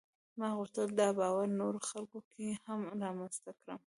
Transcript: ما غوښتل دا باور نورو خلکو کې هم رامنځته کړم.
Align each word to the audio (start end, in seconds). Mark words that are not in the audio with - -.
ما 0.39 0.47
غوښتل 0.57 0.89
دا 0.99 1.07
باور 1.19 1.47
نورو 1.61 1.79
خلکو 1.89 2.19
کې 2.31 2.45
هم 2.65 2.79
رامنځته 3.03 3.51
کړم. 3.59 3.79